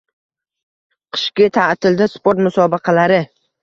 Qishki 1.17 1.51
ta’tilda 1.61 2.11
sport 2.17 2.45
musobaqalari 2.45 3.27